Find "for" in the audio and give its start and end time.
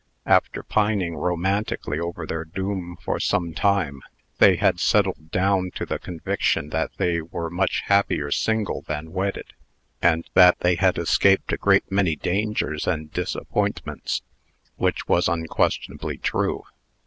3.03-3.19